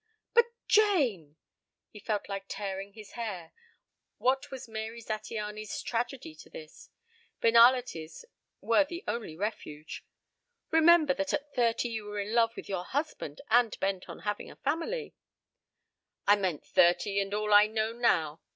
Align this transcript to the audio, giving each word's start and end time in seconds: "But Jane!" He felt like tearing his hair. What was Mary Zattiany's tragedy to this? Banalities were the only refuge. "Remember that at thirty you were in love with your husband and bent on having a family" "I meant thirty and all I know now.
"But 0.33 0.47
Jane!" 0.67 1.35
He 1.91 1.99
felt 1.99 2.27
like 2.27 2.45
tearing 2.47 2.93
his 2.93 3.11
hair. 3.11 3.53
What 4.17 4.49
was 4.49 4.67
Mary 4.67 4.99
Zattiany's 4.99 5.79
tragedy 5.83 6.33
to 6.37 6.49
this? 6.49 6.89
Banalities 7.39 8.25
were 8.61 8.83
the 8.83 9.03
only 9.07 9.35
refuge. 9.35 10.03
"Remember 10.71 11.13
that 11.13 11.33
at 11.33 11.53
thirty 11.53 11.89
you 11.89 12.05
were 12.05 12.17
in 12.19 12.33
love 12.33 12.55
with 12.55 12.67
your 12.67 12.85
husband 12.85 13.41
and 13.51 13.79
bent 13.79 14.09
on 14.09 14.21
having 14.21 14.49
a 14.49 14.55
family" 14.55 15.13
"I 16.27 16.35
meant 16.35 16.65
thirty 16.65 17.19
and 17.19 17.31
all 17.31 17.53
I 17.53 17.67
know 17.67 17.93
now. 17.93 18.41